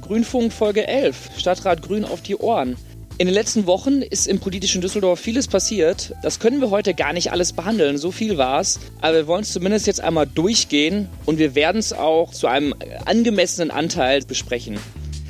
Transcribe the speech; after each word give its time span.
Grünfunk 0.00 0.52
Folge 0.52 0.86
11, 0.86 1.30
Stadtrat 1.38 1.82
Grün 1.82 2.04
auf 2.04 2.22
die 2.22 2.36
Ohren. 2.36 2.76
In 3.18 3.26
den 3.26 3.34
letzten 3.34 3.66
Wochen 3.66 4.00
ist 4.00 4.26
im 4.26 4.40
politischen 4.40 4.80
Düsseldorf 4.80 5.20
vieles 5.20 5.46
passiert. 5.46 6.14
Das 6.22 6.40
können 6.40 6.60
wir 6.60 6.70
heute 6.70 6.94
gar 6.94 7.12
nicht 7.12 7.32
alles 7.32 7.52
behandeln, 7.52 7.98
so 7.98 8.10
viel 8.10 8.38
war 8.38 8.60
es. 8.60 8.80
Aber 9.02 9.14
wir 9.14 9.26
wollen 9.26 9.42
es 9.42 9.52
zumindest 9.52 9.86
jetzt 9.86 10.00
einmal 10.00 10.26
durchgehen 10.26 11.08
und 11.26 11.38
wir 11.38 11.54
werden 11.54 11.78
es 11.78 11.92
auch 11.92 12.32
zu 12.32 12.46
einem 12.46 12.74
angemessenen 13.04 13.70
Anteil 13.70 14.22
besprechen. 14.22 14.78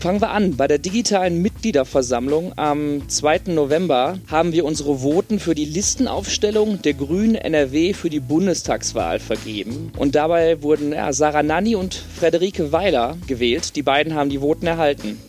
Fangen 0.00 0.22
wir 0.22 0.30
an. 0.30 0.56
Bei 0.56 0.66
der 0.66 0.78
digitalen 0.78 1.42
Mitgliederversammlung 1.42 2.54
am 2.56 3.06
2. 3.06 3.40
November 3.48 4.18
haben 4.28 4.52
wir 4.52 4.64
unsere 4.64 5.02
Voten 5.02 5.38
für 5.38 5.54
die 5.54 5.66
Listenaufstellung 5.66 6.80
der 6.80 6.94
Grünen 6.94 7.34
NRW 7.34 7.92
für 7.92 8.08
die 8.08 8.18
Bundestagswahl 8.18 9.18
vergeben. 9.18 9.92
Und 9.98 10.14
dabei 10.14 10.62
wurden 10.62 10.92
ja, 10.92 11.12
Sarah 11.12 11.42
Nanni 11.42 11.76
und 11.76 11.94
Frederike 11.94 12.72
Weiler 12.72 13.18
gewählt. 13.26 13.76
Die 13.76 13.82
beiden 13.82 14.14
haben 14.14 14.30
die 14.30 14.40
Voten 14.40 14.66
erhalten. 14.66 15.20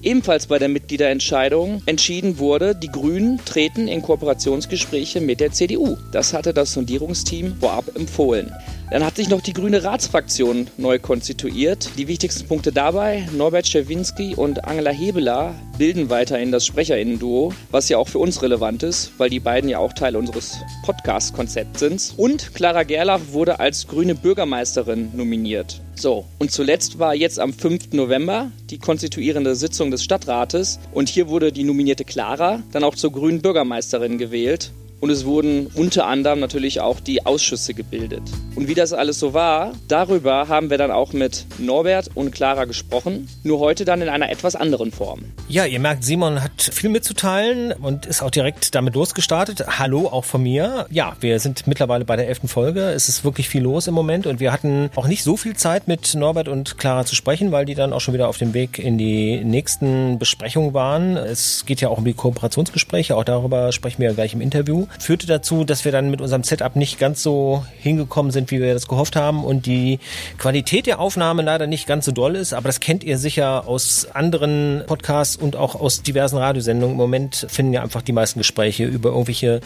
Ebenfalls 0.00 0.46
bei 0.46 0.58
der 0.58 0.68
Mitgliederentscheidung 0.68 1.82
entschieden 1.84 2.38
wurde, 2.38 2.74
die 2.74 2.88
Grünen 2.88 3.38
treten 3.44 3.86
in 3.86 4.00
Kooperationsgespräche 4.00 5.20
mit 5.20 5.40
der 5.40 5.52
CDU. 5.52 5.98
Das 6.12 6.32
hatte 6.32 6.54
das 6.54 6.72
Sondierungsteam 6.72 7.56
vorab 7.60 7.94
empfohlen. 7.94 8.50
Dann 8.90 9.04
hat 9.04 9.16
sich 9.16 9.28
noch 9.28 9.40
die 9.40 9.52
grüne 9.52 9.82
Ratsfraktion 9.82 10.68
neu 10.76 11.00
konstituiert. 11.00 11.90
Die 11.98 12.06
wichtigsten 12.06 12.46
Punkte 12.46 12.70
dabei, 12.70 13.28
Norbert 13.36 13.66
Schewinski 13.66 14.36
und 14.36 14.64
Angela 14.64 14.92
Hebeler 14.92 15.56
bilden 15.76 16.08
weiterhin 16.08 16.52
das 16.52 16.64
Sprecherinnen-Duo, 16.66 17.52
was 17.72 17.88
ja 17.88 17.98
auch 17.98 18.06
für 18.06 18.20
uns 18.20 18.42
relevant 18.42 18.84
ist, 18.84 19.10
weil 19.18 19.28
die 19.28 19.40
beiden 19.40 19.68
ja 19.68 19.78
auch 19.78 19.92
Teil 19.92 20.14
unseres 20.14 20.58
Podcast-Konzepts 20.84 21.80
sind. 21.80 22.14
Und 22.16 22.54
Clara 22.54 22.84
Gerlach 22.84 23.20
wurde 23.32 23.58
als 23.58 23.88
grüne 23.88 24.14
Bürgermeisterin 24.14 25.10
nominiert. 25.16 25.80
So, 25.96 26.24
und 26.38 26.52
zuletzt 26.52 27.00
war 27.00 27.14
jetzt 27.14 27.40
am 27.40 27.52
5. 27.52 27.92
November 27.92 28.52
die 28.70 28.78
konstituierende 28.78 29.56
Sitzung 29.56 29.90
des 29.90 30.04
Stadtrates 30.04 30.78
und 30.92 31.08
hier 31.08 31.28
wurde 31.28 31.50
die 31.50 31.64
nominierte 31.64 32.04
Clara 32.04 32.62
dann 32.70 32.84
auch 32.84 32.94
zur 32.94 33.10
grünen 33.10 33.42
Bürgermeisterin 33.42 34.18
gewählt 34.18 34.70
und 35.00 35.10
es 35.10 35.24
wurden 35.26 35.66
unter 35.74 36.06
anderem 36.06 36.40
natürlich 36.40 36.80
auch 36.80 37.00
die 37.00 37.26
Ausschüsse 37.26 37.74
gebildet. 37.74 38.22
Und 38.54 38.68
wie 38.68 38.74
das 38.74 38.92
alles 38.92 39.18
so 39.18 39.34
war, 39.34 39.72
darüber 39.88 40.48
haben 40.48 40.70
wir 40.70 40.78
dann 40.78 40.90
auch 40.90 41.12
mit 41.12 41.44
Norbert 41.58 42.10
und 42.14 42.32
Clara 42.32 42.64
gesprochen, 42.64 43.28
nur 43.42 43.58
heute 43.58 43.84
dann 43.84 44.00
in 44.00 44.08
einer 44.08 44.30
etwas 44.30 44.56
anderen 44.56 44.92
Form. 44.92 45.24
Ja, 45.48 45.66
ihr 45.66 45.78
merkt, 45.78 46.04
Simon 46.04 46.42
hat 46.42 46.62
viel 46.62 46.90
mitzuteilen 46.90 47.72
und 47.72 48.06
ist 48.06 48.22
auch 48.22 48.30
direkt 48.30 48.74
damit 48.74 48.94
losgestartet. 48.94 49.78
Hallo 49.78 50.08
auch 50.08 50.24
von 50.24 50.42
mir. 50.42 50.86
Ja, 50.90 51.16
wir 51.20 51.38
sind 51.40 51.66
mittlerweile 51.66 52.04
bei 52.04 52.16
der 52.16 52.28
elften 52.28 52.48
Folge. 52.48 52.80
Es 52.90 53.08
ist 53.08 53.24
wirklich 53.24 53.48
viel 53.48 53.62
los 53.62 53.86
im 53.86 53.94
Moment 53.94 54.26
und 54.26 54.40
wir 54.40 54.52
hatten 54.52 54.90
auch 54.96 55.06
nicht 55.06 55.22
so 55.22 55.36
viel 55.36 55.54
Zeit 55.54 55.88
mit 55.88 56.14
Norbert 56.14 56.48
und 56.48 56.78
Clara 56.78 57.04
zu 57.04 57.14
sprechen, 57.14 57.52
weil 57.52 57.66
die 57.66 57.74
dann 57.74 57.92
auch 57.92 58.00
schon 58.00 58.14
wieder 58.14 58.28
auf 58.28 58.38
dem 58.38 58.54
Weg 58.54 58.78
in 58.78 58.96
die 58.96 59.44
nächsten 59.44 60.18
Besprechungen 60.18 60.72
waren. 60.72 61.16
Es 61.16 61.66
geht 61.66 61.80
ja 61.80 61.90
auch 61.90 61.98
um 61.98 62.04
die 62.04 62.14
Kooperationsgespräche, 62.14 63.16
auch 63.16 63.24
darüber 63.24 63.72
sprechen 63.72 64.00
wir 64.00 64.12
gleich 64.14 64.32
im 64.32 64.40
Interview 64.40 64.85
führte 64.98 65.26
dazu, 65.26 65.64
dass 65.64 65.84
wir 65.84 65.92
dann 65.92 66.10
mit 66.10 66.20
unserem 66.20 66.42
Setup 66.42 66.76
nicht 66.76 66.98
ganz 66.98 67.22
so 67.22 67.64
hingekommen 67.78 68.32
sind, 68.32 68.50
wie 68.50 68.60
wir 68.60 68.74
das 68.74 68.88
gehofft 68.88 69.16
haben 69.16 69.44
und 69.44 69.66
die 69.66 69.98
Qualität 70.38 70.86
der 70.86 71.00
Aufnahme 71.00 71.42
leider 71.42 71.66
nicht 71.66 71.86
ganz 71.86 72.04
so 72.04 72.12
doll 72.12 72.36
ist, 72.36 72.52
aber 72.52 72.68
das 72.68 72.80
kennt 72.80 73.04
ihr 73.04 73.18
sicher 73.18 73.66
aus 73.66 74.06
anderen 74.12 74.82
Podcasts 74.86 75.36
und 75.36 75.56
auch 75.56 75.74
aus 75.74 76.02
diversen 76.02 76.38
Radiosendungen. 76.38 76.94
Im 76.94 76.98
Moment 76.98 77.46
finden 77.48 77.72
ja 77.72 77.82
einfach 77.82 78.02
die 78.02 78.12
meisten 78.12 78.40
Gespräche 78.40 78.84
über 78.84 79.10
irgendwelche 79.10 79.60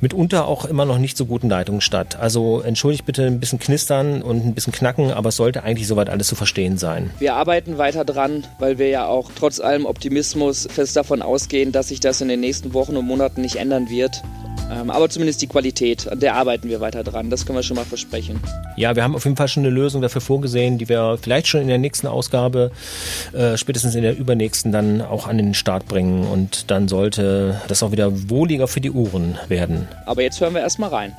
mitunter 0.00 0.46
auch 0.46 0.64
immer 0.64 0.84
noch 0.84 0.98
nicht 0.98 1.16
so 1.16 1.26
guten 1.26 1.48
Leitungen 1.48 1.80
statt. 1.80 2.16
Also 2.16 2.60
entschuldigt 2.60 3.06
bitte 3.06 3.26
ein 3.26 3.40
bisschen 3.40 3.58
knistern 3.58 4.22
und 4.22 4.44
ein 4.44 4.54
bisschen 4.54 4.72
knacken, 4.72 5.10
aber 5.10 5.28
es 5.30 5.36
sollte 5.36 5.62
eigentlich 5.62 5.86
soweit 5.86 6.10
alles 6.10 6.28
zu 6.28 6.34
verstehen 6.34 6.78
sein. 6.78 7.10
Wir 7.18 7.34
arbeiten 7.34 7.78
weiter 7.78 8.04
dran, 8.04 8.44
weil 8.58 8.78
wir 8.78 8.88
ja 8.88 9.06
auch 9.06 9.30
trotz 9.34 9.60
allem 9.60 9.86
Optimismus 9.86 10.66
fest 10.70 10.96
davon 10.96 11.22
ausgehen, 11.22 11.72
dass 11.72 11.88
sich 11.88 12.00
das 12.00 12.20
in 12.20 12.28
den 12.28 12.40
nächsten 12.40 12.74
Wochen 12.74 12.96
und 12.96 13.06
Monaten 13.06 13.40
nicht 13.40 13.56
ändern 13.56 13.88
wird. 13.88 14.22
Ähm, 14.70 14.90
aber 14.90 15.08
zumindest 15.08 15.42
die 15.42 15.46
Qualität, 15.46 16.08
an 16.08 16.20
der 16.20 16.34
arbeiten 16.34 16.68
wir 16.68 16.80
weiter 16.80 17.04
dran. 17.04 17.30
Das 17.30 17.46
können 17.46 17.58
wir 17.58 17.62
schon 17.62 17.76
mal 17.76 17.84
versprechen. 17.84 18.40
Ja, 18.76 18.96
wir 18.96 19.04
haben 19.04 19.14
auf 19.14 19.24
jeden 19.24 19.36
Fall 19.36 19.48
schon 19.48 19.62
eine 19.64 19.70
Lösung 19.70 20.02
dafür 20.02 20.20
vorgesehen, 20.20 20.78
die 20.78 20.88
wir 20.88 21.18
vielleicht 21.20 21.46
schon 21.46 21.60
in 21.60 21.68
der 21.68 21.78
nächsten 21.78 22.06
Ausgabe, 22.06 22.70
äh, 23.32 23.56
spätestens 23.56 23.94
in 23.94 24.02
der 24.02 24.16
übernächsten, 24.16 24.72
dann 24.72 25.00
auch 25.00 25.26
an 25.26 25.36
den 25.36 25.54
Start 25.54 25.86
bringen. 25.86 26.26
Und 26.26 26.70
dann 26.70 26.88
sollte 26.88 27.60
das 27.68 27.82
auch 27.82 27.92
wieder 27.92 28.30
wohliger 28.30 28.68
für 28.68 28.80
die 28.80 28.90
Uhren 28.90 29.38
werden. 29.48 29.88
Aber 30.06 30.22
jetzt 30.22 30.40
hören 30.40 30.54
wir 30.54 30.60
erstmal 30.60 30.90
rein. 30.90 31.14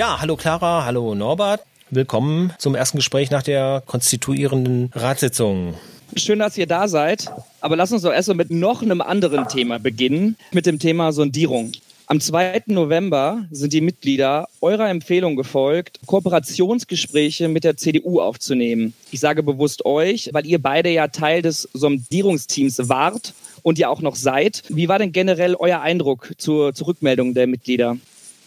Ja, 0.00 0.18
hallo 0.18 0.34
Clara, 0.36 0.86
hallo 0.86 1.14
Norbert. 1.14 1.60
Willkommen 1.90 2.54
zum 2.56 2.74
ersten 2.74 2.96
Gespräch 2.96 3.30
nach 3.30 3.42
der 3.42 3.82
konstituierenden 3.84 4.90
Ratssitzung. 4.94 5.74
Schön, 6.16 6.38
dass 6.38 6.56
ihr 6.56 6.66
da 6.66 6.88
seid. 6.88 7.30
Aber 7.60 7.76
lass 7.76 7.92
uns 7.92 8.00
doch 8.00 8.10
erst 8.10 8.28
mal 8.28 8.34
mit 8.34 8.50
noch 8.50 8.80
einem 8.80 9.02
anderen 9.02 9.46
Thema 9.46 9.78
beginnen, 9.78 10.36
mit 10.52 10.64
dem 10.64 10.78
Thema 10.78 11.12
Sondierung. 11.12 11.72
Am 12.06 12.18
2. 12.18 12.62
November 12.68 13.44
sind 13.50 13.74
die 13.74 13.82
Mitglieder 13.82 14.48
eurer 14.62 14.88
Empfehlung 14.88 15.36
gefolgt, 15.36 16.00
Kooperationsgespräche 16.06 17.48
mit 17.48 17.64
der 17.64 17.76
CDU 17.76 18.22
aufzunehmen. 18.22 18.94
Ich 19.10 19.20
sage 19.20 19.42
bewusst 19.42 19.84
euch, 19.84 20.30
weil 20.32 20.46
ihr 20.46 20.62
beide 20.62 20.88
ja 20.88 21.08
Teil 21.08 21.42
des 21.42 21.68
Sondierungsteams 21.74 22.88
wart 22.88 23.34
und 23.62 23.78
ja 23.78 23.90
auch 23.90 24.00
noch 24.00 24.16
seid. 24.16 24.62
Wie 24.70 24.88
war 24.88 24.98
denn 24.98 25.12
generell 25.12 25.56
euer 25.56 25.82
Eindruck 25.82 26.32
zur, 26.38 26.72
zur 26.72 26.86
Rückmeldung 26.86 27.34
der 27.34 27.46
Mitglieder? 27.46 27.98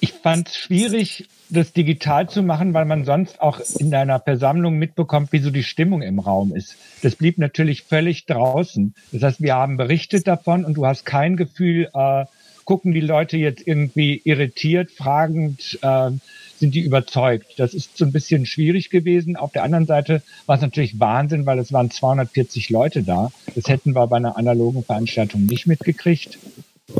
Ich 0.03 0.11
fand 0.11 0.49
es 0.49 0.57
schwierig, 0.57 1.29
das 1.49 1.71
digital 1.71 2.27
zu 2.27 2.43
machen, 2.43 2.73
weil 2.73 2.83
man 2.83 3.05
sonst 3.05 3.39
auch 3.39 3.61
in 3.79 3.89
deiner 3.89 4.19
Versammlung 4.19 4.77
mitbekommt, 4.77 5.31
wie 5.31 5.39
so 5.39 5.49
die 5.49 5.63
Stimmung 5.63 6.01
im 6.01 6.19
Raum 6.19 6.53
ist. 6.53 6.75
Das 7.03 7.15
blieb 7.15 7.37
natürlich 7.37 7.83
völlig 7.83 8.25
draußen. 8.25 8.93
Das 9.13 9.23
heißt, 9.23 9.41
wir 9.41 9.55
haben 9.55 9.77
berichtet 9.77 10.27
davon 10.27 10.65
und 10.65 10.73
du 10.73 10.85
hast 10.85 11.05
kein 11.05 11.37
Gefühl, 11.37 11.89
äh, 11.93 12.25
gucken 12.65 12.91
die 12.91 12.99
Leute 12.99 13.37
jetzt 13.37 13.65
irgendwie 13.65 14.21
irritiert, 14.25 14.91
fragend, 14.91 15.79
äh, 15.81 16.11
sind 16.57 16.75
die 16.75 16.81
überzeugt. 16.81 17.53
Das 17.55 17.73
ist 17.73 17.95
so 17.95 18.03
ein 18.03 18.11
bisschen 18.11 18.45
schwierig 18.45 18.89
gewesen. 18.89 19.37
Auf 19.37 19.53
der 19.53 19.63
anderen 19.63 19.85
Seite 19.85 20.21
war 20.47 20.57
es 20.57 20.61
natürlich 20.61 20.99
Wahnsinn, 20.99 21.45
weil 21.45 21.59
es 21.59 21.71
waren 21.71 21.89
240 21.89 22.69
Leute 22.71 23.03
da. 23.03 23.31
Das 23.55 23.69
hätten 23.69 23.95
wir 23.95 24.05
bei 24.07 24.17
einer 24.17 24.35
analogen 24.35 24.83
Veranstaltung 24.83 25.45
nicht 25.45 25.65
mitgekriegt. 25.65 26.39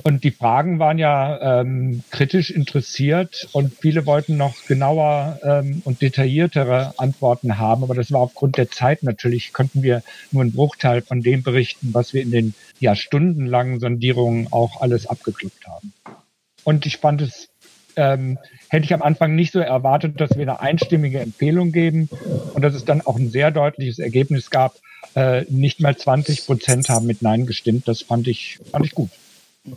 Und 0.02 0.24
die 0.24 0.32
Fragen 0.32 0.80
waren 0.80 0.98
ja 0.98 1.62
ähm, 1.62 2.04
kritisch 2.10 2.50
interessiert 2.50 3.48
und 3.52 3.74
viele 3.74 4.06
wollten 4.06 4.38
noch 4.38 4.66
genauer 4.66 5.40
ähm, 5.44 5.82
und 5.86 6.02
detailliertere 6.02 6.94
Antworten 6.98 7.60
haben. 7.60 7.84
Aber 7.84 7.94
das 7.94 8.12
war 8.12 8.22
aufgrund 8.22 8.58
der 8.58 8.72
Zeit 8.72 9.04
natürlich, 9.04 9.54
konnten 9.54 9.84
wir 9.84 10.02
nur 10.32 10.42
einen 10.42 10.54
Bruchteil 10.54 11.02
von 11.02 11.22
dem 11.22 11.44
berichten, 11.44 11.94
was 11.94 12.14
wir 12.14 12.24
in 12.24 12.32
den 12.32 12.54
ja 12.80 12.96
stundenlangen 12.96 13.80
Sondierungen 13.80 14.48
auch 14.52 14.82
alles 14.82 15.06
abgeklopft 15.06 15.68
haben. 15.68 15.94
Und 16.64 16.86
ich 16.86 16.98
fand 16.98 17.22
es, 17.22 17.50
ähm, 17.96 18.40
hätte 18.70 18.86
ich 18.86 18.94
am 18.94 19.04
Anfang 19.04 19.36
nicht 19.36 19.54
so 19.54 19.60
erwartet, 19.60 20.20
dass 20.20 20.36
wir 20.36 20.42
eine 20.42 20.60
einstimmige 20.60 21.20
Empfehlung 21.20 21.72
geben 21.72 22.10
und 22.54 22.64
dass 22.64 22.74
es 22.74 22.86
dann 22.86 23.02
auch 23.02 23.18
ein 23.18 23.30
sehr 23.30 23.52
deutliches 23.52 24.00
Ergebnis 24.00 24.50
gab. 24.50 24.76
Äh, 25.16 25.44
nicht 25.50 25.82
mal 25.82 25.96
20 25.96 26.46
Prozent 26.46 26.90
haben 26.90 27.06
mit 27.06 27.22
Nein 27.22 27.46
gestimmt. 27.46 27.88
Das 27.88 28.02
fand 28.02 28.28
ich, 28.28 28.60
fand 28.72 28.86
ich 28.86 28.96
gut. 28.96 29.10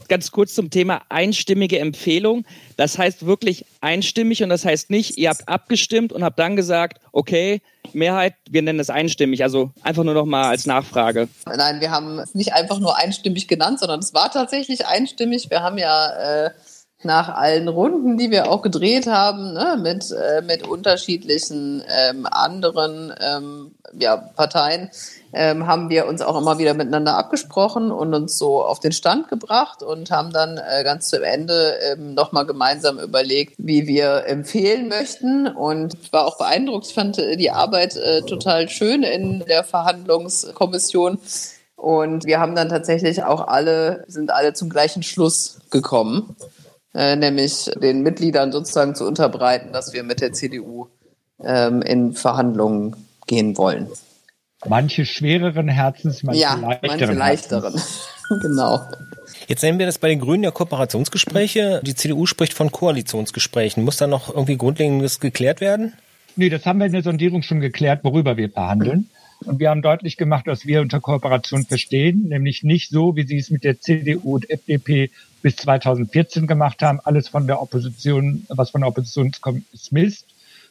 Ganz 0.09 0.33
kurz 0.33 0.55
zum 0.55 0.71
Thema 0.71 1.03
einstimmige 1.09 1.79
Empfehlung. 1.79 2.45
Das 2.77 2.99
heißt 2.99 3.25
wirklich 3.25 3.67
einstimmig 3.81 4.43
und 4.43 4.49
das 4.49 4.65
heißt 4.65 4.91
nicht, 4.91 5.17
ihr 5.17 5.31
habt 5.31 5.49
abgestimmt 5.49 6.13
und 6.13 6.25
habt 6.25 6.39
dann 6.41 6.57
gesagt, 6.57 7.01
okay, 7.13 7.63
Mehrheit, 7.93 8.35
wir 8.51 8.63
nennen 8.63 8.81
es 8.81 8.91
einstimmig. 8.91 9.45
Also 9.45 9.71
einfach 9.83 10.03
nur 10.03 10.15
noch 10.15 10.25
mal 10.25 10.49
als 10.49 10.67
Nachfrage. 10.67 11.29
Nein, 11.47 11.81
wir 11.81 11.93
haben 11.93 12.19
es 12.19 12.35
nicht 12.35 12.53
einfach 12.53 12.81
nur 12.81 12.97
einstimmig 12.97 13.47
genannt, 13.47 13.79
sondern 13.79 14.01
es 14.01 14.13
war 14.13 14.33
tatsächlich 14.33 14.87
einstimmig. 14.87 15.51
Wir 15.51 15.63
haben 15.63 15.79
ja 15.79 16.47
äh, 16.47 16.51
nach 17.03 17.29
allen 17.29 17.69
Runden, 17.69 18.17
die 18.17 18.31
wir 18.31 18.51
auch 18.51 18.63
gedreht 18.63 19.07
haben, 19.07 19.53
ne, 19.53 19.79
mit, 19.81 20.11
äh, 20.11 20.43
mit 20.43 20.67
unterschiedlichen 20.67 21.83
ähm, 21.89 22.27
anderen 22.31 23.13
ähm, 23.21 23.73
ja, 23.99 24.17
Parteien, 24.17 24.91
ähm, 25.33 25.67
haben 25.67 25.91
wir 25.91 26.07
uns 26.07 26.23
auch 26.23 26.39
immer 26.41 26.59
wieder 26.59 26.75
miteinander 26.75 27.17
abgesprochen 27.17 27.91
und 27.91 28.15
uns 28.15 28.39
so 28.39 28.65
auf 28.65 28.81
den 28.81 28.93
Stand 28.93 29.29
gebracht 29.29 29.83
und 29.83 30.11
haben 30.11 30.33
dann 30.33 30.59
äh, 30.59 30.83
ganz 30.83 31.09
zum 31.09 31.23
Ende 31.23 31.75
ähm, 31.93 32.15
nochmal 32.15 32.47
gemeinsam 32.47 32.99
überlegt, 32.99 33.55
wie 33.59 33.87
wir 33.87 34.25
empfehlen 34.27 34.89
möchten. 34.89 35.47
Und 35.47 36.13
war 36.13 36.27
auch 36.27 36.39
beeindruckt, 36.39 36.87
fand 36.87 37.19
äh, 37.19 37.37
die 37.37 37.51
Arbeit 37.51 37.97
äh, 37.97 38.23
total 38.23 38.69
schön 38.69 39.03
in 39.03 39.45
der 39.47 39.65
Verhandlungskommission. 39.65 41.19
Und 41.77 42.25
wir 42.25 42.41
haben 42.41 42.55
dann 42.55 42.71
tatsächlich 42.71 43.23
auch 43.23 43.47
alle, 43.47 44.05
sind 44.09 44.31
alle 44.31 44.55
zum 44.55 44.71
gleichen 44.71 45.03
Schluss 45.03 45.59
gekommen, 45.71 46.35
nämlich 46.97 47.71
den 47.81 48.03
Mitgliedern 48.03 48.53
sozusagen 48.53 48.95
zu 48.95 49.07
unterbreiten, 49.07 49.73
dass 49.73 49.93
wir 49.93 50.03
mit 50.03 50.21
der 50.21 50.33
CDU 50.33 50.89
ähm, 51.45 51.83
in 51.83 52.15
Verhandlungen 52.15 52.97
gehen 53.27 53.57
wollen. 53.59 53.89
Manche 54.67 55.05
schwereren 55.05 55.69
Herzens, 55.69 56.23
manche 56.23 56.41
ja, 56.41 56.55
leichteren. 56.55 56.99
Manche 56.99 57.13
leichteren. 57.13 57.83
genau. 58.43 58.81
Jetzt 59.47 59.63
nennen 59.63 59.79
wir 59.79 59.87
das 59.87 59.99
bei 59.99 60.09
den 60.09 60.21
Grünen 60.21 60.43
ja 60.43 60.51
Kooperationsgespräche. 60.51 61.81
Die 61.85 61.95
CDU 61.95 62.27
spricht 62.27 62.55
von 62.55 62.73
Koalitionsgesprächen. 62.73 63.85
Muss 63.85 63.99
da 63.99 64.07
noch 64.07 64.29
irgendwie 64.29 64.57
Grundlegendes 64.57 65.21
geklärt 65.21 65.61
werden? 65.61 65.93
Nee, 66.35 66.49
das 66.49 66.65
haben 66.67 66.79
wir 66.79 66.87
in 66.87 66.93
der 66.93 67.03
Sondierung 67.03 67.43
schon 67.43 67.61
geklärt, 67.61 68.01
worüber 68.03 68.37
wir 68.37 68.51
verhandeln. 68.51 69.09
Und 69.45 69.61
wir 69.61 69.71
haben 69.71 69.83
deutlich 69.83 70.17
gemacht, 70.17 70.47
was 70.47 70.67
wir 70.67 70.81
unter 70.81 71.01
Kooperation 71.01 71.65
verstehen, 71.65 72.29
nämlich 72.29 72.63
nicht 72.63 72.91
so, 72.91 73.17
wie 73.17 73.25
sie 73.25 73.39
es 73.39 73.51
mit 73.51 73.65
der 73.65 73.81
CDU 73.81 74.37
und 74.37 74.51
FDP 74.51 75.11
bis 75.43 75.57
2014 75.57 76.47
gemacht 76.47 76.83
haben, 76.83 77.01
alles 77.05 77.29
von 77.29 77.47
der 77.47 77.61
Opposition, 77.61 78.47
was 78.49 78.71
von 78.71 78.81
der 78.81 78.89
Opposition 78.89 79.33
kommt, 79.41 79.65
ist 79.73 79.93
Mist, 79.93 80.27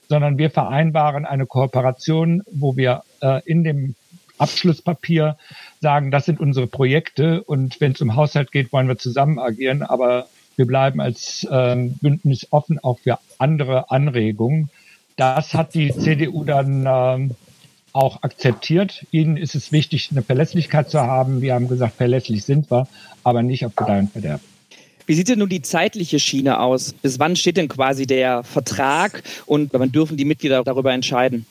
sondern 0.09 0.37
wir 0.37 0.49
vereinbaren 0.49 1.25
eine 1.25 1.45
Kooperation, 1.45 2.43
wo 2.51 2.75
wir 2.75 3.03
äh, 3.21 3.41
in 3.45 3.63
dem 3.63 3.95
Abschlusspapier 4.37 5.37
sagen, 5.79 6.11
das 6.11 6.25
sind 6.25 6.39
unsere 6.39 6.67
Projekte 6.67 7.43
und 7.43 7.79
wenn 7.79 7.93
es 7.93 8.01
um 8.01 8.15
Haushalt 8.15 8.51
geht, 8.51 8.73
wollen 8.73 8.87
wir 8.87 8.97
zusammen 8.97 9.39
agieren, 9.39 9.81
aber 9.81 10.27
wir 10.57 10.65
bleiben 10.65 10.99
als 11.01 11.47
ähm, 11.49 11.93
Bündnis 12.01 12.47
offen 12.51 12.79
auch 12.79 12.99
für 12.99 13.19
andere 13.37 13.91
Anregungen. 13.91 14.69
Das 15.15 15.53
hat 15.53 15.73
die 15.73 15.91
CDU 15.91 16.43
dann 16.43 16.85
ähm, 16.87 17.31
auch 17.95 18.23
akzeptiert. 18.23 19.05
Ihnen 19.11 19.37
ist 19.37 19.55
es 19.55 19.71
wichtig, 19.71 20.09
eine 20.11 20.21
Verlässlichkeit 20.21 20.89
zu 20.89 20.99
haben. 20.99 21.41
Wir 21.41 21.53
haben 21.53 21.67
gesagt, 21.67 21.95
verlässlich 21.95 22.43
sind 22.43 22.69
wir, 22.69 22.87
aber 23.23 23.41
nicht 23.41 23.65
auf 23.65 23.75
Gedeih 23.75 23.99
und 23.99 24.11
Verderb. 24.11 24.41
Wie 25.05 25.13
sieht 25.13 25.29
denn 25.29 25.39
nun 25.39 25.49
die 25.49 25.61
zeitliche 25.61 26.19
Schiene 26.19 26.59
aus? 26.59 26.93
Bis 26.93 27.19
wann 27.19 27.35
steht 27.35 27.57
denn 27.57 27.67
quasi 27.67 28.05
der 28.05 28.43
Vertrag 28.43 29.23
und 29.45 29.71
wann 29.73 29.91
dürfen 29.91 30.17
die 30.17 30.25
Mitglieder 30.25 30.63
darüber 30.63 30.93
entscheiden? 30.93 31.45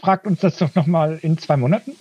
Fragt 0.00 0.26
uns 0.26 0.40
das 0.40 0.56
doch 0.56 0.74
nochmal 0.74 1.18
in 1.20 1.36
zwei 1.36 1.56
Monaten. 1.56 1.92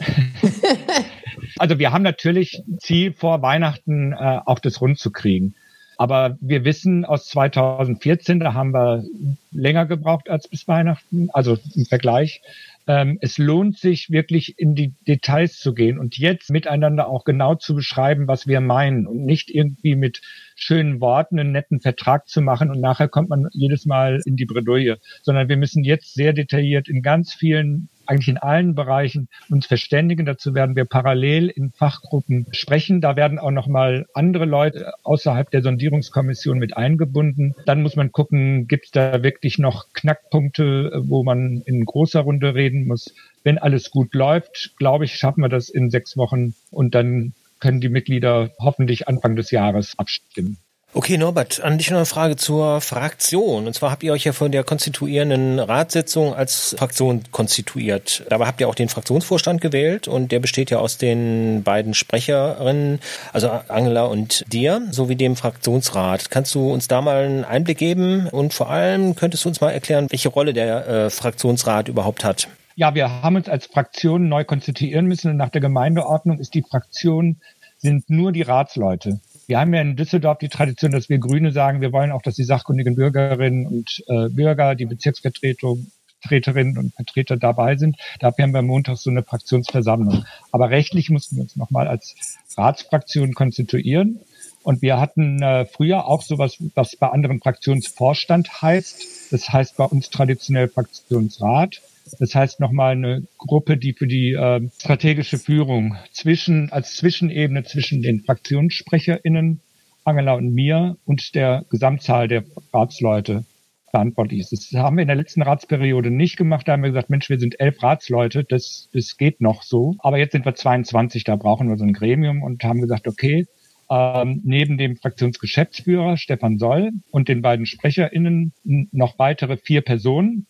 also 1.57 1.78
wir 1.80 1.92
haben 1.92 2.04
natürlich 2.04 2.62
Ziel 2.78 3.12
vor 3.12 3.42
Weihnachten 3.42 4.13
äh, 4.13 4.40
auch 4.45 4.60
das 4.60 4.80
rund 4.80 5.00
zu 5.00 5.12
kriegen. 5.12 5.56
Aber 5.98 6.38
wir 6.40 6.63
wissen 6.63 7.04
aus 7.04 7.28
2014, 7.28 8.40
da 8.40 8.54
haben 8.54 8.72
wir 8.72 9.04
länger 9.52 9.86
gebraucht 9.86 10.30
als 10.30 10.48
bis 10.48 10.66
Weihnachten, 10.66 11.30
also 11.34 11.57
im 11.75 11.86
Vergleich. 11.86 12.42
Ähm, 12.90 13.20
es 13.22 13.38
lohnt 13.38 13.78
sich 13.78 14.10
wirklich 14.10 14.58
in 14.58 14.74
die 14.74 14.96
Details 15.08 15.60
zu 15.60 15.76
gehen 15.76 16.00
und 16.00 16.18
jetzt 16.18 16.50
miteinander 16.50 17.08
auch 17.08 17.24
genau 17.24 17.54
zu 17.54 17.76
beschreiben, 17.76 18.28
was 18.28 18.48
wir 18.48 18.62
meinen 18.62 19.06
und 19.06 19.24
nicht 19.26 19.52
irgendwie 19.52 19.96
mit 19.96 20.22
schönen 20.62 21.02
Worten 21.02 21.40
einen 21.40 21.52
netten 21.52 21.80
Vertrag 21.80 22.28
zu 22.28 22.42
machen 22.42 22.70
und 22.70 22.80
nachher 22.80 23.08
kommt 23.08 23.30
man 23.30 23.48
jedes 23.52 23.86
Mal 23.86 24.22
in 24.26 24.36
die 24.36 24.46
Bredouille, 24.46 24.98
sondern 25.22 25.50
wir 25.50 25.58
müssen 25.58 25.84
jetzt 25.84 26.14
sehr 26.14 26.34
detailliert 26.34 26.88
in 26.90 27.02
ganz 27.02 27.34
vielen 27.34 27.90
eigentlich 28.10 28.28
in 28.28 28.38
allen 28.38 28.74
Bereichen 28.74 29.30
uns 29.50 29.68
verständigen. 29.68 30.26
Dazu 30.26 30.56
werden 30.56 30.76
wir 30.76 30.86
parallel 30.86 31.48
in 31.48 31.72
Fachgruppen 31.72 32.48
sprechen. 32.52 33.02
Da 33.02 33.16
werden 33.16 33.38
auch 33.38 33.52
noch 33.52 33.68
mal 33.68 34.08
andere 34.14 34.46
Leute 34.46 34.94
außerhalb 35.04 35.50
der 35.52 35.62
Sondierungskommission 35.62 36.58
mit 36.58 36.76
eingebunden. 36.76 37.54
Dann 37.66 37.84
muss 37.84 37.96
man 37.96 38.12
gucken, 38.12 38.68
gibt 38.68 38.86
es 38.86 38.92
da 38.92 39.22
wirklich 39.22 39.60
noch 39.60 39.94
Knackpunkte, 39.94 41.04
wo 41.06 41.24
man 41.24 41.62
in 41.66 41.86
großer 41.86 42.22
Runde 42.22 42.56
reden 42.56 42.88
muss. 42.88 43.14
Wenn 43.44 43.60
alles 43.60 43.92
gut 43.92 44.14
läuft, 44.16 44.74
glaube 44.78 45.06
ich, 45.06 45.16
schaffen 45.16 45.42
wir 45.42 45.50
das 45.50 45.70
in 45.70 45.92
sechs 45.92 46.18
Wochen 46.18 46.56
und 46.72 46.96
dann 46.96 47.34
können 47.60 47.82
die 47.82 47.90
Mitglieder 47.90 48.52
hoffentlich 48.60 49.08
Anfang 49.08 49.36
des 49.36 49.52
Jahres 49.52 49.94
abstimmen. 49.98 50.58
Okay, 50.92 51.20
Norbert, 51.20 51.62
an 51.62 51.78
dich 51.78 51.92
noch 51.92 51.98
eine 51.98 52.08
Frage 52.08 52.36
zur 52.36 52.82
Fraktion. 52.82 53.68
Und 53.68 53.74
zwar 53.74 53.92
habt 53.92 54.02
ihr 54.02 54.12
euch 54.12 54.24
ja 54.24 54.34
von 54.34 54.52
der 54.52 54.64
konstituierenden 54.64 55.60
Ratssitzung 55.60 56.34
als 56.34 56.76
Fraktion 56.80 57.22
konstituiert. 57.30 58.24
Dabei 58.28 58.48
habt 58.48 58.60
ihr 58.60 58.68
auch 58.68 58.74
den 58.74 58.90
Fraktionsvorstand 58.90 59.62
gewählt 59.62 60.08
und 60.08 60.32
der 60.32 60.40
besteht 60.40 60.72
ja 60.72 60.80
aus 60.80 60.98
den 60.98 61.62
beiden 61.62 61.94
Sprecherinnen, 61.94 63.02
also 63.34 63.52
Angela 63.68 64.06
und 64.06 64.44
dir, 64.52 64.82
sowie 64.90 65.16
dem 65.16 65.36
Fraktionsrat. 65.36 66.32
Kannst 66.32 66.56
du 66.56 66.74
uns 66.74 66.88
da 66.88 67.02
mal 67.02 67.24
einen 67.24 67.46
Einblick 67.46 67.78
geben 67.78 68.28
und 68.28 68.56
vor 68.56 68.72
allem 68.72 69.16
könntest 69.16 69.46
du 69.46 69.50
uns 69.50 69.62
mal 69.62 69.70
erklären, 69.70 70.08
welche 70.10 70.30
Rolle 70.30 70.54
der 70.54 70.88
äh, 70.88 71.10
Fraktionsrat 71.12 71.88
überhaupt 71.88 72.24
hat? 72.24 72.48
Ja, 72.80 72.96
wir 72.96 73.22
haben 73.22 73.36
uns 73.36 73.50
als 73.50 73.66
Fraktion 73.66 74.30
neu 74.30 74.46
konstituieren 74.46 75.06
müssen 75.06 75.31
und 75.31 75.36
nach 75.36 75.50
der 75.50 75.60
Gemeindeordnung 75.60 76.40
ist 76.40 76.54
die 76.54 76.62
Fraktion 76.62 77.42
sind 77.78 78.10
nur 78.10 78.31
die 78.31 78.42
Ratsleute. 78.42 79.20
Wir 79.48 79.60
haben 79.60 79.74
ja 79.74 79.81
in 79.81 79.98
Düsseldorf 79.98 80.38
die 80.38 80.48
Tradition, 80.48 80.92
dass 80.92 81.10
wir 81.10 81.18
Grüne 81.18 81.52
sagen, 81.52 81.81
wir 81.81 81.92
wollen 81.92 82.14
auch, 82.14 82.22
dass 82.22 82.36
die 82.36 82.46
sachkundigen 82.46 82.96
Bürgerinnen 82.96 83.68
und 83.68 84.02
äh, 84.08 84.30
Bürger, 84.30 84.76
die 84.76 84.86
Bezirksvertretung, 84.86 85.88
Vertreterinnen 86.22 86.78
und 86.78 86.96
Vertreter 86.96 87.36
dabei 87.36 87.76
sind. 87.76 87.98
Dafür 88.22 88.44
haben 88.44 88.54
wir 88.54 88.62
Montag 88.62 88.96
so 88.96 89.10
eine 89.10 89.24
Fraktionsversammlung. 89.24 90.24
Aber 90.54 90.70
rechtlich 90.70 91.10
mussten 91.10 91.36
wir 91.36 91.44
uns 91.44 91.58
nochmal 91.58 91.90
als 91.90 92.16
Ratsfraktion 92.56 93.34
konstituieren. 93.34 94.22
Und 94.64 94.81
wir 94.81 95.02
hatten 95.02 95.42
äh, 95.42 95.66
früher 95.66 96.08
auch 96.08 96.22
sowas, 96.22 96.56
was 96.76 96.96
bei 96.96 97.10
anderen 97.10 97.42
Fraktionsvorstand 97.42 98.62
heißt. 98.62 99.31
Das 99.31 99.50
heißt 99.50 99.76
bei 99.76 99.84
uns 99.84 100.10
traditionell 100.10 100.70
Fraktionsrat. 100.70 101.81
Das 102.20 102.36
heißt 102.36 102.60
nochmal 102.60 102.94
eine 102.94 103.24
Gruppe, 103.38 103.78
die 103.78 103.94
für 103.94 104.08
die 104.08 104.34
äh, 104.34 104.68
strategische 104.80 105.38
Führung 105.38 105.98
zwischen, 106.12 106.72
als 106.72 106.96
Zwischenebene 106.96 107.64
zwischen 107.64 108.02
den 108.02 108.22
FraktionssprecherInnen, 108.22 109.62
Angela 110.06 110.34
und 110.34 110.54
mir 110.54 110.98
und 111.06 111.36
der 111.36 111.66
Gesamtzahl 111.70 112.28
der 112.28 112.44
Ratsleute 112.74 113.46
verantwortlich 113.92 114.42
ist. 114.42 114.52
Das 114.52 114.82
haben 114.82 114.98
wir 114.98 115.02
in 115.02 115.08
der 115.08 115.18
letzten 115.18 115.42
Ratsperiode 115.42 116.12
nicht 116.12 116.38
gemacht. 116.38 116.68
Da 116.68 116.74
haben 116.74 116.84
wir 116.84 116.90
gesagt, 116.90 117.10
Mensch, 117.10 117.30
wir 117.30 117.40
sind 117.40 117.60
elf 117.60 117.82
Ratsleute, 117.82 118.44
das, 118.44 118.90
das 118.94 119.18
geht 119.18 119.42
noch 119.42 119.64
so. 119.64 119.96
Aber 120.00 120.18
jetzt 120.18 120.32
sind 120.32 120.46
wir 120.46 120.56
22, 120.56 121.24
da 121.24 121.36
brauchen 121.36 121.70
wir 121.70 121.78
so 121.78 121.86
ein 121.86 121.94
Gremium 121.94 122.44
und 122.44 122.64
haben 122.64 122.82
gesagt, 122.82 123.08
okay, 123.08 123.46
ähm, 123.90 124.42
neben 124.44 124.78
dem 124.78 124.96
Fraktionsgeschäftsführer 124.98 126.18
Stefan 126.18 126.60
Soll 126.60 126.92
und 127.12 127.28
den 127.28 127.42
beiden 127.42 127.66
SprecherInnen 127.66 128.54
noch 128.64 129.18
weitere 129.18 129.58
vier 129.58 129.82
Personen, 129.82 130.46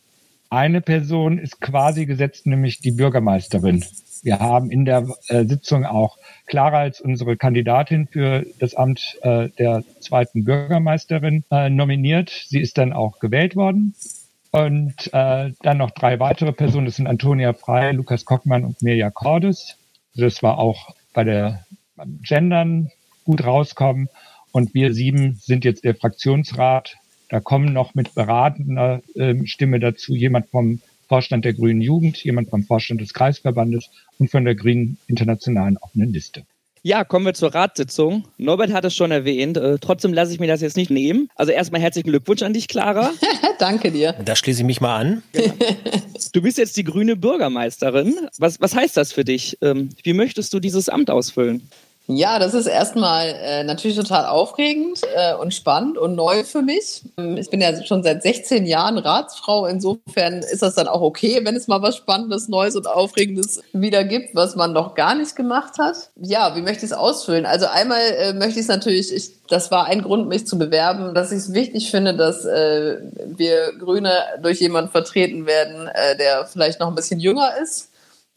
eine 0.49 0.81
Person 0.81 1.37
ist 1.37 1.61
quasi 1.61 2.05
gesetzt, 2.05 2.45
nämlich 2.47 2.79
die 2.79 2.91
Bürgermeisterin. 2.91 3.85
Wir 4.23 4.39
haben 4.39 4.71
in 4.71 4.85
der 4.85 5.07
äh, 5.27 5.45
Sitzung 5.45 5.85
auch 5.85 6.17
Clara 6.45 6.79
als 6.79 6.99
unsere 6.99 7.37
Kandidatin 7.37 8.07
für 8.07 8.45
das 8.59 8.75
Amt 8.75 9.17
äh, 9.21 9.49
der 9.57 9.83
zweiten 10.01 10.43
Bürgermeisterin 10.43 11.43
äh, 11.51 11.69
nominiert. 11.69 12.29
Sie 12.47 12.59
ist 12.59 12.77
dann 12.77 12.91
auch 12.91 13.19
gewählt 13.19 13.55
worden. 13.55 13.95
Und 14.51 15.13
äh, 15.13 15.51
dann 15.61 15.77
noch 15.77 15.91
drei 15.91 16.19
weitere 16.19 16.51
Personen. 16.51 16.87
Das 16.87 16.95
sind 16.95 17.07
Antonia 17.07 17.53
Frey, 17.53 17.91
Lukas 17.91 18.25
Kockmann 18.25 18.65
und 18.65 18.81
Mirja 18.81 19.11
Cordes. 19.11 19.75
Das 20.15 20.41
war 20.41 20.57
auch 20.57 20.95
bei 21.13 21.23
der 21.23 21.65
beim 21.95 22.19
Gendern 22.23 22.91
gut 23.25 23.45
rauskommen. 23.45 24.09
Und 24.51 24.73
wir 24.73 24.93
sieben 24.93 25.35
sind 25.35 25.65
jetzt 25.65 25.83
der 25.83 25.93
Fraktionsrat 25.93 26.95
da 27.29 27.39
kommen 27.39 27.73
noch 27.73 27.95
mit 27.95 28.15
beratender 28.15 29.01
äh, 29.15 29.35
Stimme 29.45 29.79
dazu 29.79 30.15
jemand 30.15 30.49
vom 30.49 30.81
Vorstand 31.07 31.45
der 31.45 31.53
Grünen 31.53 31.81
Jugend, 31.81 32.23
jemand 32.23 32.49
vom 32.49 32.63
Vorstand 32.63 33.01
des 33.01 33.13
Kreisverbandes 33.13 33.89
und 34.19 34.29
von 34.29 34.45
der 34.45 34.55
Grünen 34.55 34.97
Internationalen 35.07 35.77
offenen 35.77 36.13
Liste. 36.13 36.43
Ja, 36.81 37.03
kommen 37.03 37.25
wir 37.25 37.33
zur 37.33 37.53
Ratssitzung. 37.53 38.25
Norbert 38.37 38.71
hat 38.71 38.85
es 38.85 38.95
schon 38.95 39.11
erwähnt. 39.11 39.57
Äh, 39.57 39.79
trotzdem 39.79 40.13
lasse 40.13 40.31
ich 40.31 40.39
mir 40.39 40.47
das 40.47 40.61
jetzt 40.61 40.77
nicht 40.77 40.89
nehmen. 40.89 41.29
Also 41.35 41.51
erstmal 41.51 41.81
herzlichen 41.81 42.09
Glückwunsch 42.09 42.41
an 42.41 42.53
dich, 42.53 42.67
Clara. 42.67 43.11
Danke 43.59 43.91
dir. 43.91 44.13
Da 44.23 44.35
schließe 44.35 44.61
ich 44.61 44.65
mich 44.65 44.79
mal 44.79 44.95
an. 44.95 45.23
Genau. 45.33 45.53
Du 46.33 46.41
bist 46.41 46.57
jetzt 46.57 46.77
die 46.77 46.83
grüne 46.83 47.15
Bürgermeisterin. 47.15 48.15
Was, 48.37 48.61
was 48.61 48.75
heißt 48.75 48.95
das 48.95 49.11
für 49.11 49.25
dich? 49.25 49.57
Ähm, 49.61 49.89
wie 50.03 50.13
möchtest 50.13 50.53
du 50.53 50.59
dieses 50.59 50.87
Amt 50.87 51.09
ausfüllen? 51.09 51.69
Ja, 52.11 52.39
das 52.39 52.55
ist 52.55 52.65
erstmal 52.65 53.27
äh, 53.27 53.63
natürlich 53.63 53.95
total 53.95 54.25
aufregend 54.25 54.99
äh, 55.15 55.35
und 55.35 55.53
spannend 55.53 55.95
und 55.95 56.15
neu 56.15 56.43
für 56.43 56.63
mich. 56.63 57.03
Ähm, 57.19 57.37
ich 57.37 57.51
bin 57.51 57.61
ja 57.61 57.83
schon 57.83 58.01
seit 58.01 58.23
16 58.23 58.65
Jahren 58.65 58.97
Ratsfrau. 58.97 59.67
Insofern 59.67 60.39
ist 60.39 60.63
das 60.63 60.73
dann 60.73 60.87
auch 60.87 61.01
okay, 61.01 61.41
wenn 61.43 61.55
es 61.55 61.67
mal 61.67 61.83
was 61.83 61.97
Spannendes, 61.97 62.47
Neues 62.47 62.75
und 62.75 62.87
Aufregendes 62.87 63.61
wieder 63.73 64.03
gibt, 64.05 64.33
was 64.33 64.55
man 64.55 64.73
noch 64.73 64.95
gar 64.95 65.13
nicht 65.13 65.35
gemacht 65.35 65.77
hat. 65.77 66.09
Ja, 66.19 66.55
wie 66.55 66.63
möchte 66.63 66.83
ich 66.83 66.91
es 66.91 66.97
ausfüllen? 66.97 67.45
Also 67.45 67.67
einmal 67.67 68.01
äh, 68.01 68.33
möchte 68.33 68.59
ich 68.59 68.65
es 68.65 68.69
natürlich, 68.69 69.13
ich, 69.13 69.29
das 69.47 69.69
war 69.69 69.85
ein 69.85 70.01
Grund, 70.01 70.27
mich 70.27 70.47
zu 70.47 70.57
bewerben, 70.57 71.13
dass 71.13 71.31
ich 71.31 71.37
es 71.37 71.53
wichtig 71.53 71.91
finde, 71.91 72.15
dass 72.15 72.43
äh, 72.43 72.97
wir 73.27 73.73
Grüne 73.77 74.13
durch 74.41 74.59
jemanden 74.59 74.89
vertreten 74.89 75.45
werden, 75.45 75.87
äh, 75.87 76.17
der 76.17 76.47
vielleicht 76.47 76.79
noch 76.79 76.87
ein 76.87 76.95
bisschen 76.95 77.19
jünger 77.19 77.51
ist 77.61 77.88